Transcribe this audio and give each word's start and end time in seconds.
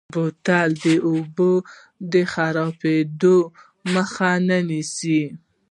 بوتل 0.13 0.69
د 0.85 0.85
اوبو 1.07 1.51
د 2.11 2.13
خرابېدو 2.31 3.37
مخه 3.93 4.31
نیسي. 4.69 5.23